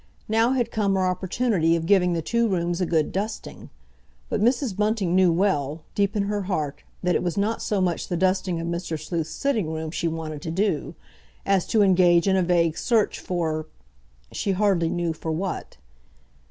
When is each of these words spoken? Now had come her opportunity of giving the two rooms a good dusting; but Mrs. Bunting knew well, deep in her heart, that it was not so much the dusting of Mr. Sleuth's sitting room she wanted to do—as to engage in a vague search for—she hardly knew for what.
Now 0.27 0.53
had 0.53 0.71
come 0.71 0.95
her 0.95 1.05
opportunity 1.05 1.75
of 1.75 1.85
giving 1.85 2.13
the 2.13 2.23
two 2.23 2.47
rooms 2.47 2.81
a 2.81 2.87
good 2.87 3.11
dusting; 3.11 3.69
but 4.29 4.41
Mrs. 4.41 4.75
Bunting 4.75 5.13
knew 5.15 5.31
well, 5.31 5.83
deep 5.93 6.15
in 6.15 6.23
her 6.23 6.41
heart, 6.49 6.81
that 7.03 7.13
it 7.13 7.21
was 7.21 7.37
not 7.37 7.61
so 7.61 7.79
much 7.79 8.07
the 8.07 8.17
dusting 8.17 8.59
of 8.59 8.65
Mr. 8.65 8.99
Sleuth's 8.99 9.29
sitting 9.29 9.71
room 9.71 9.91
she 9.91 10.07
wanted 10.07 10.41
to 10.41 10.49
do—as 10.49 11.67
to 11.67 11.83
engage 11.83 12.27
in 12.27 12.35
a 12.35 12.41
vague 12.41 12.79
search 12.79 13.19
for—she 13.19 14.53
hardly 14.53 14.89
knew 14.89 15.13
for 15.13 15.29
what. 15.31 15.77